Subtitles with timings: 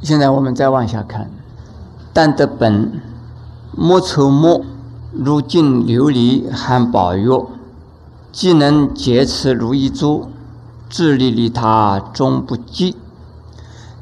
[0.00, 1.28] 现在我们再往下看，
[2.12, 3.02] 但得本，
[3.76, 4.62] 莫愁莫，
[5.12, 7.28] 如镜琉璃含宝玉，
[8.30, 10.28] 既能洁持如意珠，
[10.88, 12.96] 自利利他终不计。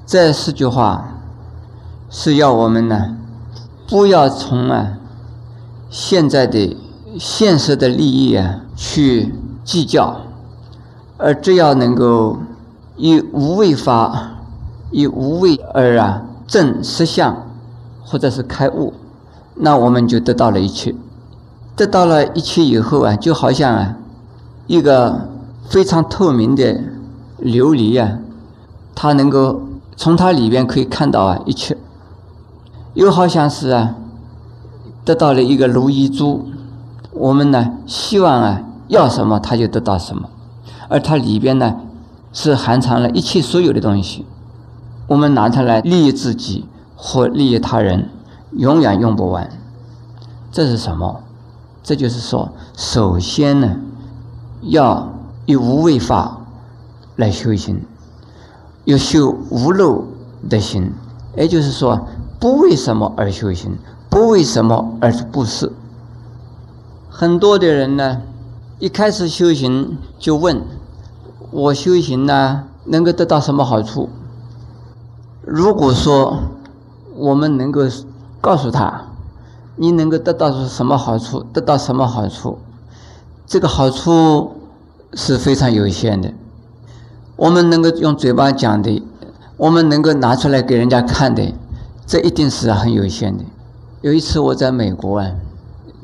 [0.04, 1.14] 这四句话
[2.10, 3.16] 是要我们呢，
[3.88, 4.98] 不要从啊
[5.88, 6.76] 现在的
[7.18, 9.34] 现实的利益啊去
[9.64, 10.20] 计较，
[11.16, 12.38] 而只要能够
[12.96, 14.34] 以无为法。
[14.90, 17.46] 以无为而啊证实相，
[18.04, 18.92] 或者是开悟，
[19.56, 20.94] 那我们就得到了一切。
[21.74, 23.96] 得到了一切以后啊，就好像啊
[24.66, 25.28] 一个
[25.68, 26.80] 非常透明的
[27.42, 28.18] 琉璃啊，
[28.94, 29.60] 它能够
[29.96, 31.76] 从它里边可以看到啊一切。
[32.94, 33.94] 又好像是啊
[35.04, 36.48] 得到了一个如意珠，
[37.12, 40.30] 我们呢希望啊要什么它就得到什么，
[40.88, 41.76] 而它里边呢
[42.32, 44.24] 是含藏了一切所有的东西。
[45.06, 48.08] 我们拿它来利益自己或利益他人，
[48.52, 49.48] 永远用不完。
[50.50, 51.22] 这是什么？
[51.82, 53.76] 这就是说，首先呢，
[54.62, 55.12] 要
[55.44, 56.40] 以无为法
[57.14, 57.80] 来修行，
[58.84, 60.04] 要修无漏
[60.48, 60.92] 的心。
[61.36, 62.08] 也就是说，
[62.40, 63.78] 不为什么而修行，
[64.10, 65.70] 不为什么而布施。
[67.08, 68.22] 很多的人呢，
[68.80, 70.60] 一开始修行就问：
[71.52, 74.08] 我修行呢，能够得到什么好处？
[75.46, 76.40] 如果说
[77.14, 77.82] 我们能够
[78.40, 79.04] 告诉他，
[79.76, 82.58] 你能够得到什么好处，得到什么好处，
[83.46, 84.56] 这个好处
[85.14, 86.32] 是非常有限的。
[87.36, 89.00] 我们能够用嘴巴讲的，
[89.56, 91.54] 我们能够拿出来给人家看的，
[92.04, 93.44] 这一定是很有限的。
[94.00, 95.30] 有一次我在美国啊，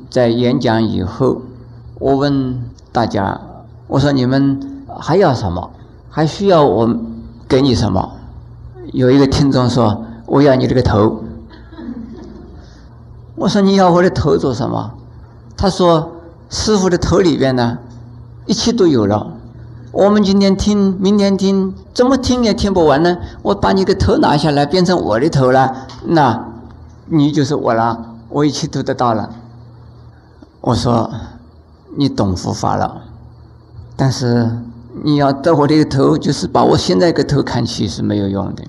[0.08, 1.42] 在演讲以后，
[1.98, 3.40] 我问大家，
[3.88, 5.68] 我说你们还要什么？
[6.08, 6.96] 还需要我
[7.48, 8.12] 给你什么？
[8.92, 11.24] 有一个听众说：“我要你这个头。”
[13.36, 14.92] 我说：“你要我的头做什么？”
[15.56, 16.12] 他说
[16.50, 17.78] ：“师傅的头里边呢，
[18.44, 19.32] 一切都有了。
[19.92, 23.16] 我们今天听，明天听，怎么听也听不完呢？
[23.40, 26.48] 我把你的头拿下来，变成我的头了，那
[27.06, 29.30] 你就是我了，我一切都得到了。”
[30.60, 31.10] 我说
[31.96, 33.02] ：“你懂佛法了，
[33.96, 34.50] 但是
[35.02, 38.62] 你要得我的头，就是把我现在个头看起是没有用的。”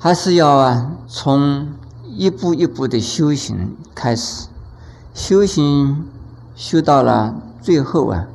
[0.00, 1.66] 还是要啊，从
[2.16, 4.46] 一步一步的修行开始，
[5.12, 6.06] 修行
[6.54, 8.28] 修到了最后啊，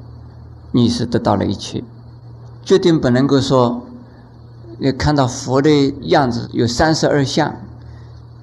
[0.73, 1.81] 你是得到了一切，
[2.65, 3.81] 决定不能够说，
[4.77, 7.55] 你看到佛的样子有三十二相，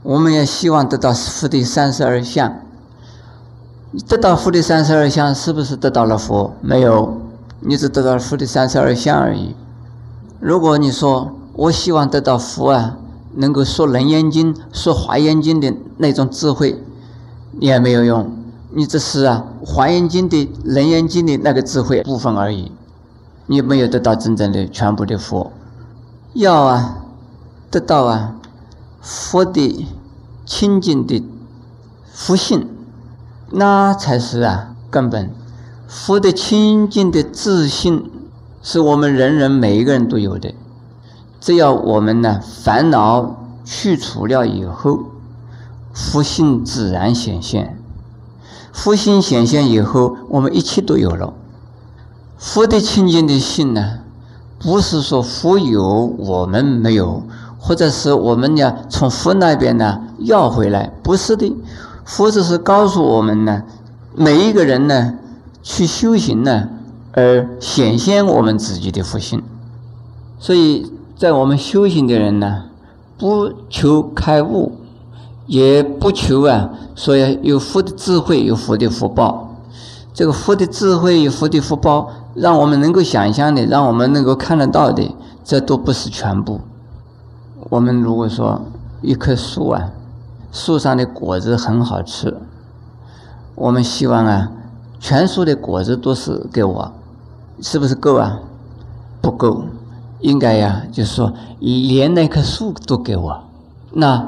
[0.03, 2.57] 我们也希望得到佛的三十二相。
[4.09, 6.55] 得到佛的三十二相，是不是得到了佛？
[6.63, 7.21] 没有，
[7.61, 9.55] 你只得到佛的三十二相而已。
[10.39, 12.97] 如果你说我希望得到佛啊。
[13.35, 16.83] 能够说《楞严经》、说《华严经》的那种智慧，
[17.59, 18.37] 也没有用。
[18.73, 22.71] 你只是啊，《华严经》的、《楞严经》的那个智慧部分而已，
[23.47, 25.53] 你没有得到真正的全部的佛。
[26.35, 27.05] 要啊，
[27.71, 28.37] 得到啊，
[29.01, 29.87] 佛的
[30.47, 31.25] 清净的
[32.13, 32.69] 福性，
[33.51, 35.31] 那才是啊根本。
[35.89, 38.09] 佛的清净的自信，
[38.63, 40.55] 是我们人人每一个人都有的。
[41.41, 45.01] 只要我们呢烦恼去除了以后，
[45.95, 47.79] 福性自然显现。
[48.73, 51.33] 福性显现以后，我们一切都有了。
[52.37, 54.01] 福的清净的性呢，
[54.59, 57.23] 不是说福有我们没有，
[57.59, 61.57] 或者是我们呢从福那边呢要回来，不是的。
[62.05, 63.63] 福只是告诉我们呢，
[64.15, 65.15] 每一个人呢
[65.63, 66.69] 去修行呢，
[67.13, 69.43] 而显现我们自己的福性，
[70.39, 70.93] 所以。
[71.21, 72.65] 在我们修行的人呢，
[73.19, 74.73] 不求开悟，
[75.47, 79.55] 也不求啊，说有福的智慧，有福的福报。
[80.15, 85.15] 这个福的智慧，有福的福报，让我们能够想象的，让我们能够看得到的，
[85.45, 86.59] 这都不是全部。
[87.69, 88.63] 我们如果说
[89.03, 89.91] 一棵树啊，
[90.51, 92.35] 树上的果子很好吃，
[93.57, 94.51] 我们希望啊，
[94.99, 96.91] 全树的果子都是给我，
[97.61, 98.41] 是不是够啊？
[99.21, 99.65] 不够。
[100.21, 103.43] 应该呀，就是说，连那棵树都给我，
[103.93, 104.27] 那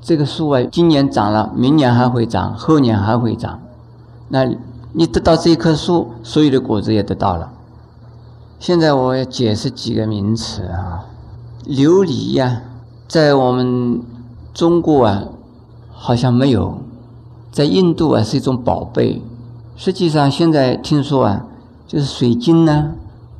[0.00, 3.60] 这个树啊，今年长了，明年还会长，后年还会长。
[4.28, 4.44] 那
[4.92, 7.52] 你得到这棵树，所有的果子也得到了。
[8.58, 11.06] 现在我要解释几个名词啊，
[11.66, 12.62] 琉璃呀，
[13.06, 14.02] 在我们
[14.52, 15.22] 中国啊，
[15.92, 16.78] 好像没有，
[17.50, 19.22] 在印度啊是一种宝贝。
[19.76, 21.46] 实际上现在听说啊，
[21.86, 22.90] 就是水晶呐，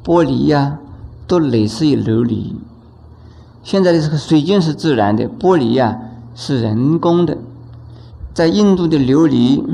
[0.05, 0.78] 玻璃呀。
[1.32, 2.52] 都类似于琉璃，
[3.62, 5.99] 现在的这个水晶是自然的，玻璃呀
[6.34, 7.38] 是人工的。
[8.34, 9.64] 在印度的琉璃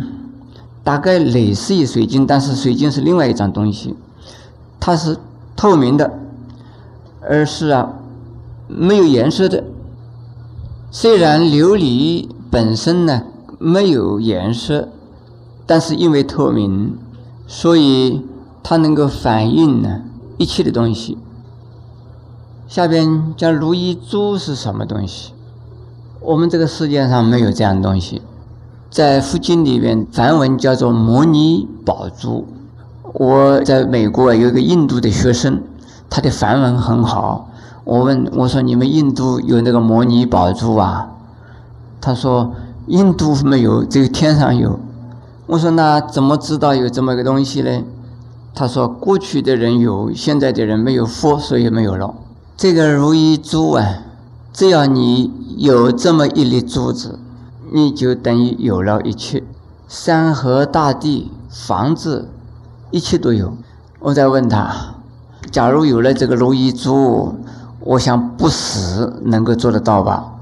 [0.84, 3.96] 大概类似于水晶，但是水晶是另外一种东西，
[4.78, 5.16] 它是
[5.56, 6.16] 透明的，
[7.20, 7.92] 而是啊
[8.68, 9.64] 没有颜色的。
[10.92, 13.24] 虽然琉璃本身呢
[13.58, 14.90] 没有颜色，
[15.66, 16.96] 但是因为透明，
[17.48, 18.22] 所以
[18.62, 20.02] 它能够反映呢
[20.36, 21.18] 一切的东西。
[22.68, 25.32] 下边讲如意珠是什么东西？
[26.20, 28.20] 我们这个世界上没有这样的东西，
[28.90, 32.46] 在佛经里面梵文叫做摩尼宝珠。
[33.14, 35.62] 我在美国有一个印度的学生，
[36.10, 37.48] 他的梵文很好。
[37.84, 41.08] 我问我说：“你们印度有那个摩尼宝珠啊？”
[42.02, 42.52] 他说
[42.86, 44.78] ：“印度没有，只有天上有。”
[45.48, 47.82] 我说：“那怎么知道有这么个东西呢？”
[48.54, 52.14] 他说：“过去的人有，现在的人没有佛，所以没有了。”
[52.58, 54.02] 这个如意珠啊，
[54.52, 57.16] 只要你有这么一粒珠子，
[57.72, 59.44] 你就等于有了一切，
[59.86, 62.28] 山河大地、房子，
[62.90, 63.56] 一切都有。
[64.00, 64.96] 我再问他，
[65.52, 67.32] 假如有了这个如意珠，
[67.78, 70.32] 我想不死能够做得到吧？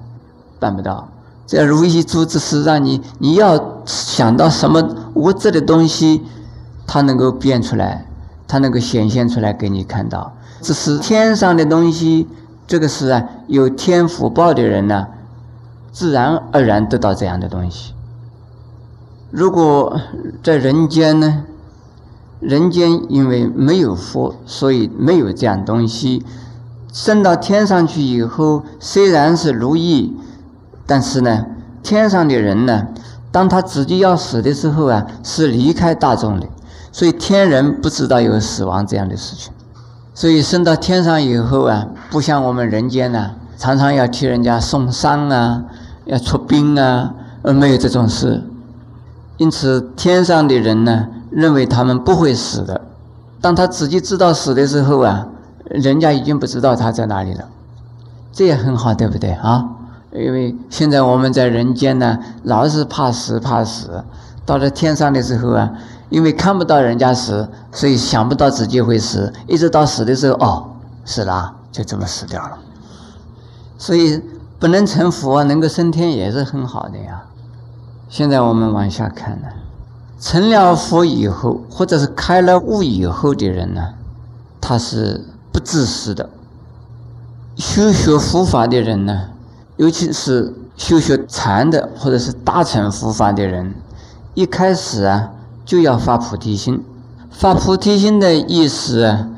[0.58, 1.06] 办不到。
[1.46, 6.22] 这如意珠只是让你你要想到什么物质的东西，
[6.86, 8.06] 它能够变出来，
[8.48, 10.32] 它能够显现出来给你看到。
[10.60, 12.26] 这是天上的东西，
[12.66, 15.06] 这个是啊，有天福报的人呢，
[15.92, 17.92] 自然而然得到这样的东西。
[19.30, 20.00] 如果
[20.42, 21.44] 在人间呢，
[22.40, 26.24] 人间因为没有佛，所以没有这样东西。
[26.92, 30.16] 升到天上去以后，虽然是如意，
[30.86, 31.44] 但是呢，
[31.82, 32.86] 天上的人呢，
[33.30, 36.46] 当他自己要死的时候啊，是离开大众的，
[36.96, 39.52] 所以天人不知道有死亡这样的事情。
[40.14, 45.62] 所以升到天上以后啊，不像我们人间呢，常常要替人家送丧啊，
[46.06, 47.12] 要出殡啊，
[47.42, 48.42] 而没有这种事。
[49.36, 52.80] 因此，天上的人呢，认为他们不会死的。
[53.42, 55.28] 当他自己知道死的时候啊，
[55.66, 57.44] 人家已经不知道他在哪里了。
[58.32, 59.62] 这也很好，对不对啊？
[60.14, 64.02] 因为现在我们在人间呢，老是怕死怕死，
[64.46, 65.70] 到了天上的时候啊。
[66.08, 70.68] 因为看不到人家死，所以想不到自己会死，一直到死的时候，哦，
[71.04, 72.58] 死了，就这么死掉了。
[73.76, 74.22] 所以
[74.58, 77.24] 不能成佛，能够升天也是很好的呀。
[78.08, 79.48] 现在我们往下看呢，
[80.20, 83.94] 成了佛以后，或者是开了悟以后的人呢，
[84.60, 86.30] 他是不自私的。
[87.56, 89.30] 修学佛法的人呢，
[89.76, 93.74] 尤其是修学禅的或者是大乘佛法的人，
[94.34, 95.30] 一开始啊。
[95.66, 96.80] 就要发菩提心，
[97.28, 99.28] 发菩提心的意思啊，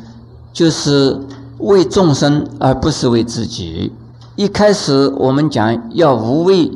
[0.52, 1.18] 就是
[1.58, 3.90] 为众生，而不是为自己。
[4.36, 6.70] 一开始我们讲要无为，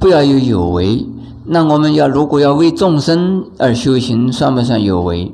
[0.00, 1.06] 不要有有为。
[1.44, 5.32] 那我们要如果要为众生而修行，算不算有为？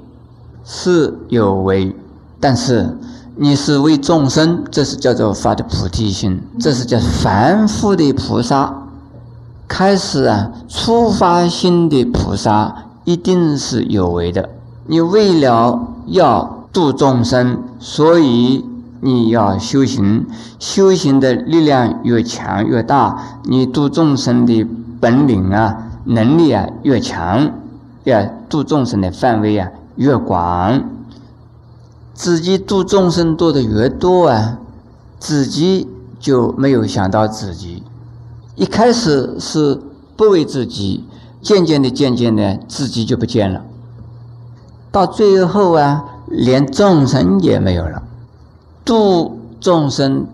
[0.65, 1.95] 是有为，
[2.41, 2.99] 但是
[3.37, 8.89] 你是为众生，这是叫做发的菩提心，这是叫凡夫的菩萨。
[9.69, 12.90] 开始啊，初发心的菩萨。
[13.05, 14.51] 一定是有为的。
[14.87, 18.65] 你为了要度众生，所以
[19.01, 20.27] 你要修行。
[20.59, 24.67] 修行的力量越强越大，你度众生的
[25.01, 27.51] 本领啊、能力啊越强，
[28.05, 30.83] 要度众生的范围啊越广。
[32.13, 34.59] 自己度众生度的越多啊，
[35.19, 35.89] 自己
[36.19, 37.83] 就没有想到自己。
[38.57, 39.81] 一开始是
[40.17, 41.05] 不为自己。
[41.43, 43.63] 渐渐的，渐渐的，自己就不见了。
[44.93, 48.03] 到最后啊，连众生也没有了。
[48.85, 50.27] 度众生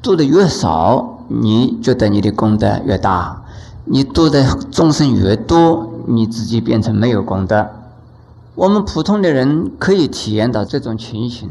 [0.00, 3.42] 度的越少，你觉得你的功德越大；
[3.84, 7.66] 你度的众生越多，你自己变成没有功德。
[8.54, 11.50] 我们普通的人可以体验到这种情形。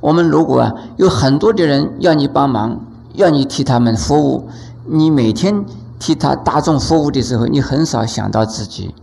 [0.00, 2.80] 我们如果啊有很多的人要你帮忙，
[3.14, 4.48] 要你替他们服务，
[4.84, 5.64] 你每天。
[5.98, 8.94] 替他大众服务的时候，你很少想到自己。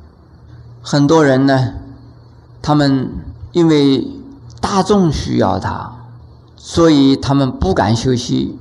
[0.81, 1.73] 很多人呢，
[2.61, 3.09] 他们
[3.51, 4.07] 因为
[4.59, 5.93] 大众需要他，
[6.55, 8.57] 所以他们不敢休息，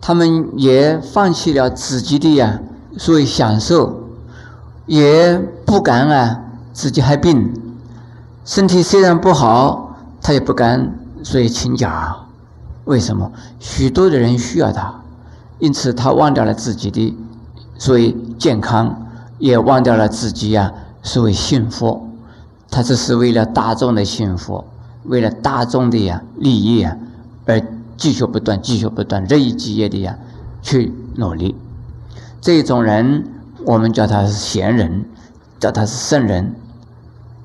[0.00, 2.60] 他们也放弃了自己的呀，
[2.96, 4.00] 所以享受，
[4.86, 6.40] 也不敢啊
[6.72, 7.52] 自己害病，
[8.44, 12.16] 身体虽然不好，他也不敢所以请假。
[12.84, 13.32] 为什么？
[13.58, 14.94] 许多的人需要他，
[15.58, 17.16] 因此他忘掉了自己的。
[17.76, 19.06] 所以健康
[19.38, 22.08] 也忘掉了自己呀，所谓幸福，
[22.70, 24.64] 他这是为了大众的幸福，
[25.04, 26.96] 为了大众的呀利益啊，
[27.46, 27.60] 而
[27.96, 30.16] 继续不断，继续不断，日以继夜的呀
[30.62, 31.54] 去努力。
[32.40, 33.24] 这种人，
[33.64, 35.04] 我们叫他是贤人，
[35.58, 36.54] 叫他是圣人。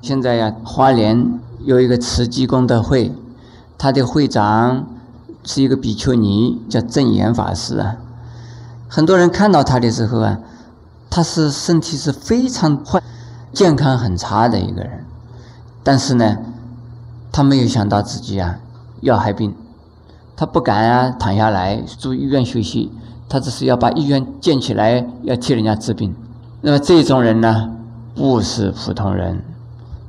[0.02, 3.12] 现在呀，花莲有一个慈济功德会，
[3.76, 4.86] 他的会长
[5.44, 7.96] 是一个比丘尼，叫正言法师啊。
[8.92, 10.36] 很多人看到他的时候啊，
[11.08, 13.00] 他是身体是非常坏，
[13.52, 15.06] 健康很差的一个人。
[15.84, 16.36] 但是呢，
[17.30, 18.58] 他没有想到自己啊
[19.00, 19.54] 要害病，
[20.36, 22.90] 他不敢啊躺下来住医院休息，
[23.28, 26.12] 他只是要把医院建起来，要替人家治病。
[26.60, 27.70] 那么这种人呢，
[28.16, 29.40] 不是普通人，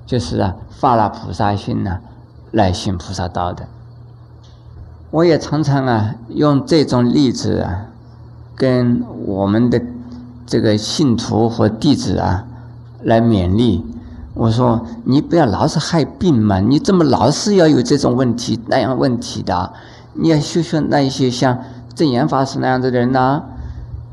[0.08, 2.00] 就是啊发了菩萨心呢
[2.50, 3.68] 来行菩萨道的。
[5.12, 7.86] 我也常常啊用这种例子啊，
[8.55, 9.81] 跟我们的
[10.46, 12.46] 这个信徒和弟子啊
[13.03, 13.86] 来勉励。
[14.34, 19.74] 我说你不要老是害病嘛，你怎么老是要有这种问题那样问题的？
[20.13, 21.58] 你要修修那一些像
[21.93, 23.43] 正言法师那样的人呐。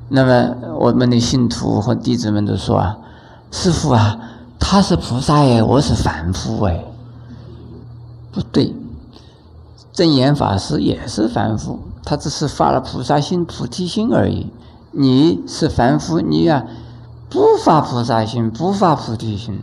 [0.09, 2.99] 那么我们的信徒和弟子们都说啊，
[3.53, 4.19] 师傅啊，
[4.59, 6.85] 他是菩萨哎，我是凡夫哎。
[8.33, 8.75] 不对，
[9.93, 11.79] 正言法师也是凡夫，
[12.09, 14.51] 他只是发了菩萨心、菩提心而已。
[14.93, 16.65] 你是凡夫，你呀
[17.29, 19.61] 不发菩萨心，不发菩提心。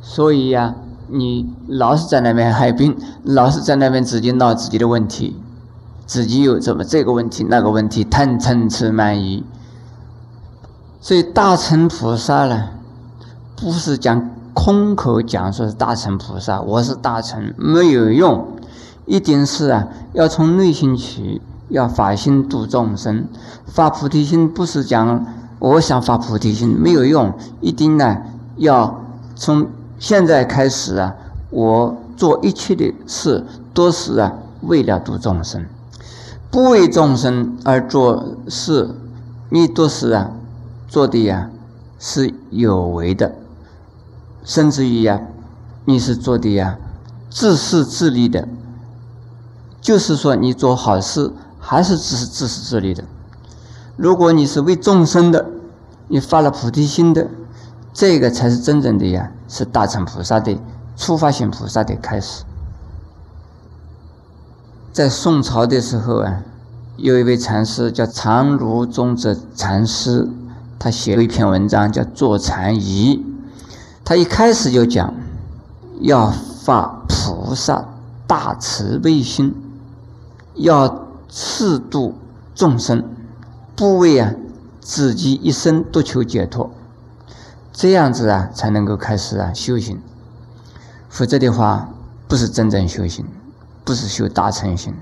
[0.00, 0.76] 所以呀，
[1.08, 5.36] 你老是在那边害病， 老是在那边自己闹自己的问题，
[6.06, 9.42] 自己有什么这个问题那个问题，贪嗔痴慢疑。
[11.00, 12.68] 所以大乘菩萨呢，
[13.56, 18.46] 不是讲空口讲说是大乘菩萨，我是大乘没有用，
[19.04, 23.26] 一定是啊，要从内心起，要发心度众生，
[23.66, 25.26] 发菩提心不是讲
[25.58, 28.18] 我想发菩提心没有用，一定呢
[28.56, 29.02] 要
[29.34, 29.66] 从。
[29.98, 31.14] 现在开始啊，
[31.50, 35.64] 我做一切的事都是啊为了度众生，
[36.50, 38.96] 不为众生而做事，
[39.48, 40.32] 你都是啊
[40.88, 41.48] 做的呀
[42.00, 43.36] 是有为的，
[44.42, 45.20] 甚至于呀
[45.84, 46.76] 你是做的呀
[47.30, 48.48] 自私自利的，
[49.80, 51.32] 就是说你做好事
[51.72, 53.02] 还是自私自私自利的。
[53.96, 55.46] 如果你是为众生的，
[56.06, 57.26] 你发了菩提心的。
[57.94, 60.54] 这个才是真正的呀，是大乘菩萨的
[60.98, 62.44] 初发性菩萨的开始。
[64.92, 66.42] 在宋朝的时候啊，
[66.98, 70.28] 有一位禅师叫常如宗哲禅师，
[70.78, 73.16] 他写了一篇文章叫《坐禅仪》，
[74.04, 75.14] 他一开始就讲
[76.00, 76.30] 要
[76.62, 77.82] 发菩萨
[78.26, 79.54] 大慈悲心，
[80.54, 81.01] 要
[81.34, 82.14] 自度
[82.54, 83.02] 众生，
[83.74, 84.34] 不为啊
[84.82, 86.70] 自己一生独求解脱。
[87.72, 89.98] 这样子啊，才能够开始啊修行，
[91.08, 91.88] 否则的话，
[92.28, 93.24] 不是真正修行，
[93.82, 94.94] 不是修大乘行。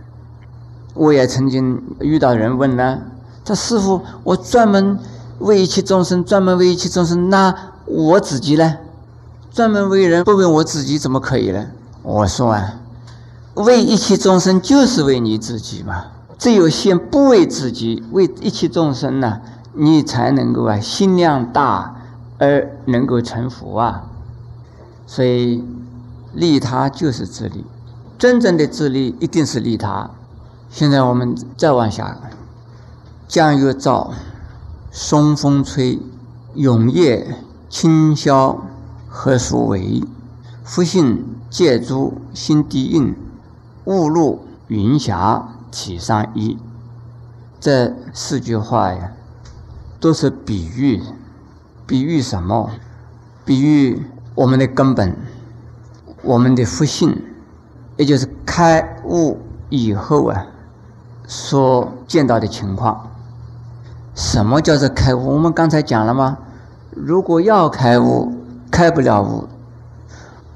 [0.94, 3.00] 我也曾经遇到人问呢，
[3.44, 4.96] 他师傅，我专门
[5.40, 7.52] 为一切众生，专门为一切众生，那
[7.86, 8.76] 我自己呢？
[9.52, 11.66] 专门为人不为我自己怎么可以呢？
[12.04, 12.74] 我说啊，
[13.54, 16.04] 为一切众生就是为你自己嘛。
[16.40, 19.40] 只有先不为自己，为一切众生呢，
[19.74, 21.94] 你才能够啊心量大。
[22.42, 24.04] 而能够成佛啊，
[25.06, 25.62] 所以
[26.32, 27.66] 利他就是自利，
[28.18, 30.08] 真正的自利一定是利他。
[30.70, 32.16] 现在我们再往下，
[33.28, 34.10] 江月照，
[34.90, 35.98] 松风吹，
[36.54, 37.36] 永夜
[37.68, 38.62] 清宵
[39.06, 40.02] 何所为？
[40.64, 43.14] 复信借诸心地应，
[43.84, 46.58] 雾露云霞体上衣。
[47.58, 49.12] 这四句话呀，
[50.00, 51.02] 都是比喻。
[51.86, 52.70] 比喻什么？
[53.44, 55.16] 比喻我们的根本，
[56.22, 57.20] 我们的福性，
[57.96, 60.46] 也就是开悟以后啊，
[61.26, 63.10] 所见到的情况。
[64.14, 65.34] 什么叫做开悟？
[65.34, 66.38] 我们刚才讲了吗？
[66.90, 68.32] 如果要开悟，
[68.70, 69.48] 开不了悟；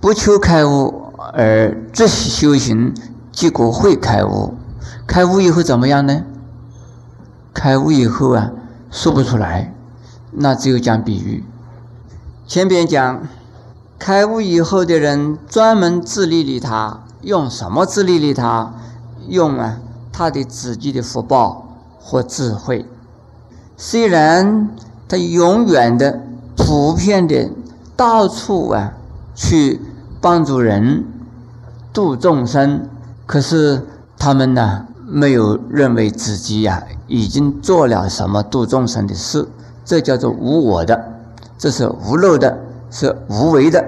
[0.01, 2.95] 不求开悟而只修行，
[3.33, 4.55] 结果会开悟。
[5.07, 6.23] 开悟以后怎么样呢？
[7.53, 8.51] 开悟以后啊，
[8.91, 9.73] 说不出来。
[10.33, 11.45] 那只有讲比喻。
[12.47, 13.23] 前边讲
[13.99, 18.75] 开悟以后的人专门自利利他，用什么自利利他？
[19.29, 19.79] 用啊
[20.13, 22.87] 他的自己的福报和智慧。
[23.77, 24.69] 虽然
[25.09, 26.21] 他永远的、
[26.57, 27.51] 普遍的、
[27.97, 28.93] 到处啊
[29.35, 29.81] 去
[30.21, 31.05] 帮助人、
[31.93, 32.89] 度众生，
[33.27, 33.87] 可是
[34.19, 39.49] 他们呢没有认为自己呀已经做了什么度众生的事。
[39.85, 41.05] 这叫做无我的，
[41.57, 42.59] 这是无漏的，
[42.91, 43.85] 是无为的。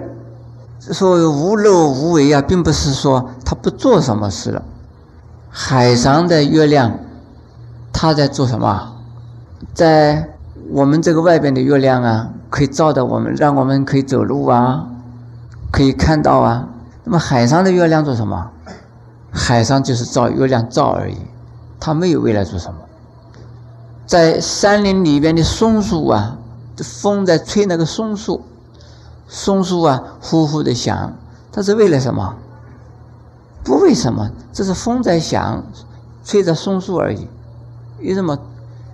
[0.92, 4.62] 说无漏无为啊，并不是说他不做什么事了，
[5.50, 6.98] 海上的月亮，
[7.92, 8.92] 它在做什么？
[9.74, 10.28] 在
[10.70, 14.86] 我们这个外边的月亮啊，可以照到我们，让我们可以走路啊，
[15.72, 16.68] 可以看到啊。
[17.02, 18.50] 那么海上的月亮做什么？
[19.36, 21.16] 海上就是照月亮照而已，
[21.78, 22.80] 它没有未来做什么。
[24.06, 26.38] 在山林里边的松树啊，
[26.78, 28.42] 风在吹那个松树，
[29.28, 31.12] 松树啊呼呼的响，
[31.52, 32.34] 它是为了什么？
[33.62, 35.62] 不为什么，这是风在响，
[36.24, 37.28] 吹着松树而已。
[38.00, 38.38] 为什么？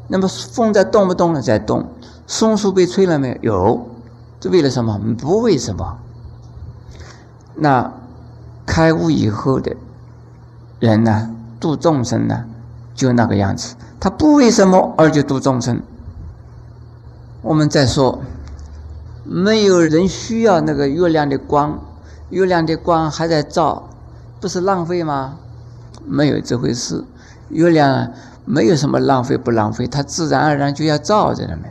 [0.08, 1.86] 那么风在动不动了在动，
[2.26, 3.54] 松树被吹了没有？
[3.54, 3.86] 有，
[4.40, 4.98] 这为了什么？
[5.16, 5.98] 不为什么。
[7.54, 7.92] 那。
[8.64, 9.76] 开悟以后的
[10.82, 12.44] 人呢，度众生呢，
[12.92, 13.76] 就那个样子。
[14.00, 15.80] 他不为什么而就度众生。
[17.40, 18.20] 我们再说，
[19.22, 21.78] 没有人需要那个月亮的光，
[22.30, 23.84] 月亮的光还在照，
[24.40, 25.36] 不是浪费吗？
[26.04, 27.04] 没有这回事。
[27.50, 28.10] 月亮
[28.44, 31.62] 没有什么浪费不浪费，它自然而然就要照着的嘛。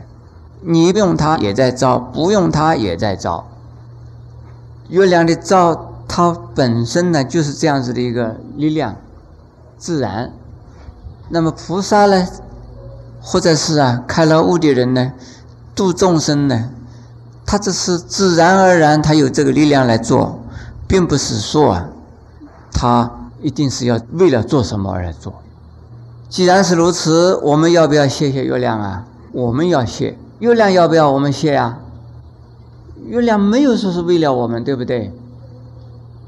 [0.62, 3.46] 你用它也在照，不用它也在照。
[4.88, 5.90] 月亮的照。
[6.14, 8.96] 它本身呢就是这样子的一个力量，
[9.78, 10.30] 自然。
[11.30, 12.28] 那么菩萨呢，
[13.22, 15.12] 或者是啊开了悟的人呢，
[15.74, 16.68] 度众生呢，
[17.46, 20.38] 他这是自然而然，他有这个力量来做，
[20.86, 21.88] 并不是说啊，
[22.70, 25.32] 他一定是要为了做什么而来做。
[26.28, 29.06] 既然是如此，我们要不要谢谢月亮啊？
[29.32, 30.18] 我们要谢。
[30.40, 31.78] 月亮要不要我们谢啊？
[33.06, 35.10] 月亮没有说是为了我们，对不对？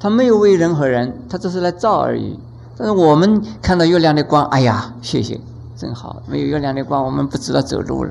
[0.05, 2.39] 他没有为任何人，他只是来照而已。
[2.77, 5.41] 但是我们看到月亮的光，哎呀，谢谢，
[5.79, 6.23] 真好。
[6.29, 8.11] 没有月亮的光，我们不知道走路了。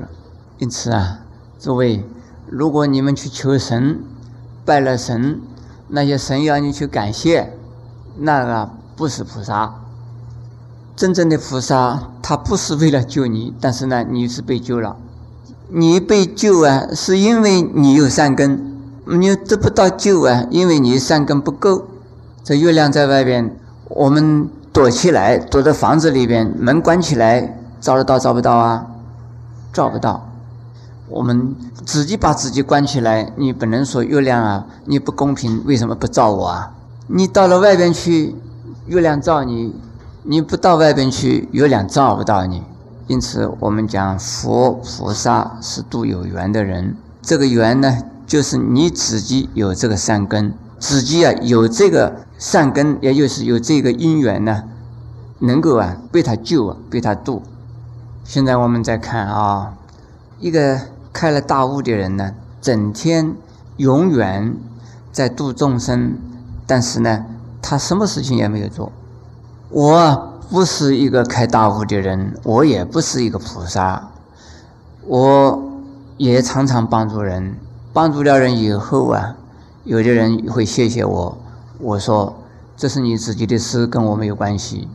[0.58, 1.20] 因此啊，
[1.60, 2.04] 诸位，
[2.48, 4.00] 如果你们去求神，
[4.64, 5.40] 拜了神，
[5.86, 7.56] 那些神要你去感谢，
[8.18, 9.72] 那个不是菩萨。
[10.96, 14.96] 真正的菩萨，他不是为了救你，但是呢，你是被救了。
[15.68, 18.73] 你被救啊，是因为你有善根。
[19.06, 21.84] 你得不到救啊，因为你善根不够。
[22.42, 23.54] 这月亮在外边，
[23.88, 28.86] 我们躲起来，躲在房子里边，门关起来，照得到照不到啊？
[29.72, 30.28] 照不到。
[31.08, 36.72] 我们自己把自己关起来，你不能说月亮啊，你不公平，为什么不照我啊？
[37.06, 38.34] 你到了外边去，
[38.86, 39.72] 月亮照你；
[40.22, 42.62] 你不到外边去，月亮照不到你。
[43.06, 47.98] 因此，我们讲佛菩萨是度有缘的人，这个缘呢？
[48.26, 54.64] 就是你自己有这个善根，自己啊有这个善根，也就是有这个因缘呢，
[55.40, 57.42] 能够啊被他救啊，被他度。
[58.24, 59.74] 现在我们再看啊，
[60.40, 60.80] 一个
[61.12, 63.34] 开了大悟的人呢，整天
[63.76, 64.56] 永远
[65.12, 66.16] 在度众生，
[66.66, 67.26] 但是呢，
[67.60, 68.90] 他什么事情也没有做。
[69.68, 74.10] 我不是一个开大悟的人，我也不是一个菩萨，
[75.06, 75.62] 我
[76.16, 77.56] 也常常帮助人。
[77.94, 79.36] 帮助了人以后啊，
[79.84, 81.38] 有的人会谢谢我。
[81.78, 82.34] 我说
[82.76, 84.88] ：“这是你自己的事，跟我没有关系。”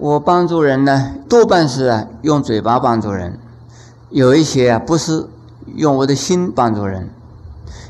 [0.00, 3.38] 我帮助人呢，多半是啊用嘴巴帮助人，
[4.08, 5.28] 有一些啊不是
[5.74, 7.10] 用我的心帮助人，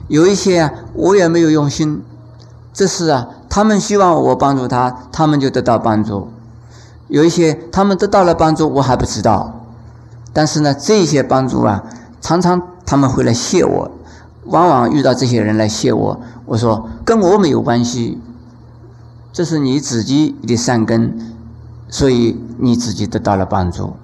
[0.08, 2.02] 有一些啊我也没有用心。
[2.72, 6.26] 这是啊，他们希望我帮助他，他们就得到帮助；
[7.06, 9.60] 有一些他们得到了帮助，我还不知道。
[10.32, 11.84] 但是呢，这些帮助啊，
[12.20, 13.88] 常常他们会来谢我。
[14.50, 18.20] 往往遇到这些人来谢我，我说跟我没有关系，
[19.32, 21.16] 这是你自己的善根，
[21.88, 23.94] 所以你自己得到了帮助。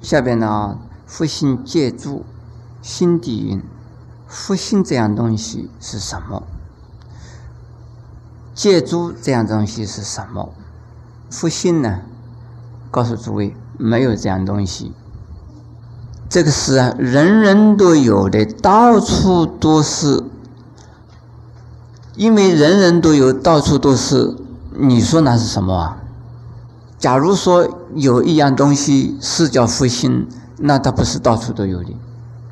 [0.00, 2.24] 下边呢，复兴借助
[2.80, 3.62] 心底蕴，
[4.26, 6.42] 复兴这样东西是什么？
[8.54, 10.52] 借助这样东西是什么？
[11.30, 12.00] 复兴呢？
[12.90, 14.92] 告诉诸位，没有这样东西。
[16.32, 20.24] 这个是啊，人人都有的，到处都是。
[22.16, 24.34] 因为人人都有，到处都是。
[24.78, 25.98] 你说那是什么啊？
[26.98, 31.94] 假如说有一样东西是叫复兴，那它不是到处都有的，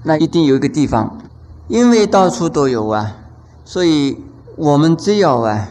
[0.02, 1.16] 那一定有一个地方。
[1.66, 3.16] 因为到处都有啊，
[3.64, 4.22] 所以
[4.56, 5.68] 我们只要啊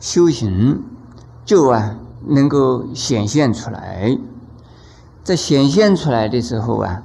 [0.00, 0.82] 修行，
[1.44, 1.96] 就啊
[2.28, 4.16] 能够显现出来。
[5.22, 7.02] 在显现出来的时候啊。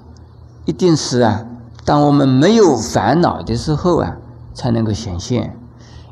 [0.68, 1.46] 一定是啊，
[1.86, 4.18] 当我们没有烦恼的时候啊，
[4.54, 5.52] 才能够显现；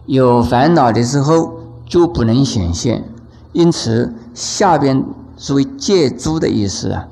[0.06, 3.04] 有烦恼的时候就不能显现。
[3.52, 5.04] 因此，下边
[5.36, 7.10] 所谓借诸的意思啊，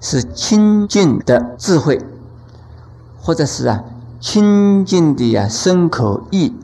[0.00, 2.00] 是清净的智慧，
[3.20, 3.84] 或者是啊
[4.18, 6.54] 清净的呀身口意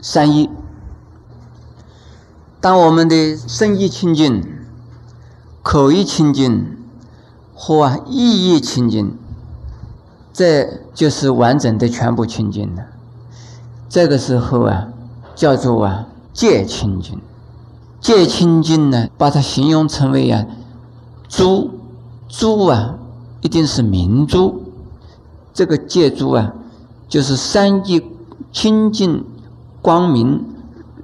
[0.00, 0.48] 三意。
[2.60, 4.44] 当我们的身意清净、
[5.64, 6.78] 口意清净
[7.52, 9.18] 或意义清净，
[10.32, 12.82] 这就是完整的全部清净了。
[13.88, 14.88] 这个时候啊，
[15.34, 17.20] 叫做啊戒清净。
[18.00, 20.46] 戒清净呢，把它形容成为啊
[21.28, 21.70] 珠，
[22.28, 22.94] 珠啊
[23.42, 24.62] 一定是明珠。
[25.52, 26.54] 这个戒珠啊，
[27.08, 28.02] 就是三界
[28.50, 29.24] 清净
[29.82, 30.42] 光明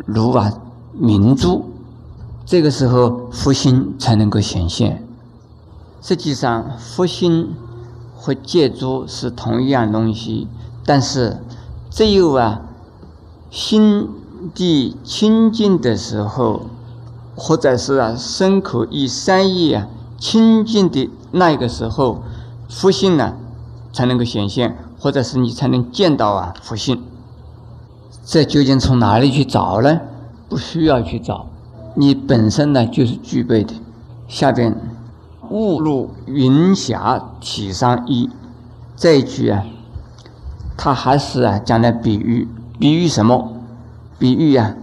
[0.07, 0.53] 如啊
[0.93, 1.67] 明珠。
[2.47, 5.07] 这个时候福心才能够显现。
[6.01, 7.55] 实际上，福心
[8.19, 10.49] 和戒珠是同一样东西，
[10.85, 11.39] 但是
[11.89, 12.61] 只有啊
[13.51, 14.09] 心
[14.53, 16.63] 地清净的时候，
[17.35, 19.87] 或者是啊身口意三意啊
[20.19, 22.23] 清净的那一个时候，
[22.69, 23.35] 福性呢。
[23.91, 27.03] 才能够显现，或者是你才能见到啊福性。
[28.25, 29.99] 这究竟从哪里去找呢？
[30.49, 31.47] 不需要去找，
[31.95, 33.75] 你本身呢就是具备的。
[34.29, 34.77] 下边
[35.51, 38.29] 雾入云霞体上衣
[38.97, 39.65] 这一句啊，
[40.77, 43.53] 它还是啊讲的比喻，比喻什么？
[44.19, 44.75] 比喻啊，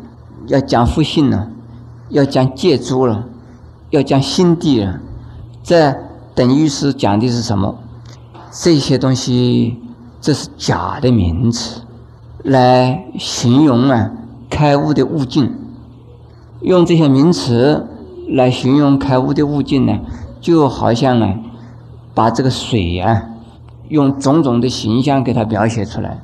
[0.47, 1.49] 要讲复性了，
[2.09, 3.25] 要讲借珠了，
[3.89, 4.99] 要讲心地了。
[5.63, 5.95] 这
[6.33, 7.75] 等于是讲的是什么？
[8.51, 9.77] 这些东西，
[10.21, 11.81] 这是假的名词，
[12.43, 14.11] 来形容啊
[14.49, 15.51] 开悟的悟境。
[16.61, 17.85] 用这些名词
[18.29, 19.99] 来形容开悟的悟境呢，
[20.45, 21.39] 就好像呢，
[22.13, 23.23] 把这个水啊，
[23.89, 26.19] 用种种的形象给它描写出来，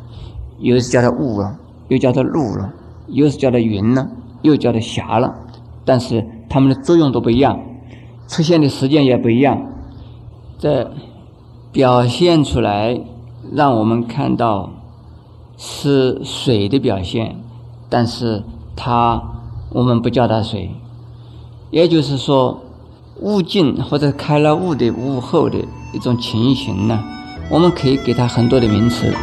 [0.59, 1.57] 又是叫它雾了，
[1.87, 2.71] 又叫它露了，
[3.07, 4.07] 又是叫它云了，
[4.43, 5.33] 又叫它霞了。
[5.83, 7.59] 但是它们的作用都不一样，
[8.27, 9.59] 出现的时间也不一样。
[10.59, 10.91] 这。
[11.73, 12.99] 表现出来，
[13.49, 14.71] 让我们看到
[15.55, 17.37] 是水的表现，
[17.87, 18.43] 但是
[18.75, 19.23] 它
[19.69, 20.71] 我们不叫它水，
[21.69, 22.59] 也就是说，
[23.21, 25.57] 悟境或者开了悟的悟后的
[25.93, 26.99] 一种情形呢，
[27.51, 29.13] 我们可以给它很多的名词。